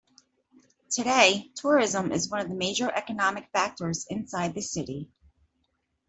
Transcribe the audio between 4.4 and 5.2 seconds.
the city.